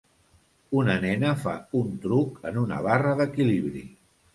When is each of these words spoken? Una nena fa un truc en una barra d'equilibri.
Una 0.83 0.95
nena 1.03 1.35
fa 1.43 1.55
un 1.83 1.95
truc 2.09 2.43
en 2.53 2.61
una 2.67 2.85
barra 2.91 3.17
d'equilibri. 3.23 3.91